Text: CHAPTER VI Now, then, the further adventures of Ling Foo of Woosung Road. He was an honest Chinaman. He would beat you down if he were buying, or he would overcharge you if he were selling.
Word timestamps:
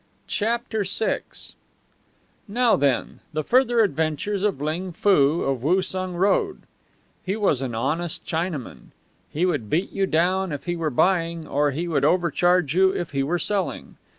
CHAPTER 0.25 0.83
VI 0.83 1.19
Now, 2.47 2.75
then, 2.75 3.19
the 3.33 3.43
further 3.43 3.81
adventures 3.81 4.41
of 4.41 4.59
Ling 4.59 4.93
Foo 4.93 5.43
of 5.43 5.61
Woosung 5.61 6.15
Road. 6.15 6.63
He 7.23 7.35
was 7.35 7.61
an 7.61 7.75
honest 7.75 8.25
Chinaman. 8.25 8.93
He 9.29 9.45
would 9.45 9.69
beat 9.69 9.91
you 9.91 10.07
down 10.07 10.51
if 10.51 10.63
he 10.63 10.75
were 10.75 10.89
buying, 10.89 11.45
or 11.45 11.69
he 11.69 11.87
would 11.87 12.03
overcharge 12.03 12.73
you 12.73 12.89
if 12.89 13.11
he 13.11 13.21
were 13.21 13.37
selling. 13.37 13.97